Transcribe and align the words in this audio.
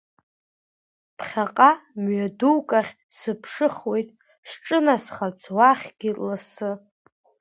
Ԥхьаҟа, 1.17 1.71
мҩа 2.01 2.27
дук 2.39 2.69
ахь, 2.79 2.91
сыԥшыхуеит, 3.17 4.09
сҿынасхарц 4.49 5.41
уахьгьы 5.55 6.11
лассы. 6.25 6.71